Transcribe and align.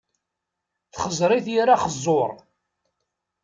Texẓer-it 0.93 1.47
yir 1.53 1.67
axeẓẓur. 1.75 2.31